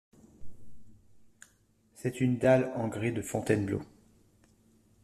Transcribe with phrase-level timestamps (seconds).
[1.93, 3.83] C'est une dalle en grès de Fontainebleau.